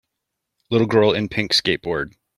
Little 0.71 0.87
girl 0.87 1.11
in 1.13 1.29
pink 1.29 1.51
skateboard. 1.51 2.15